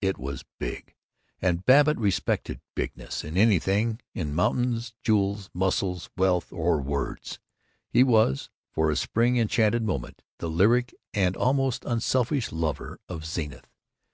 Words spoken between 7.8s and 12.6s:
He was, for a spring enchanted moment, the lyric and almost unselfish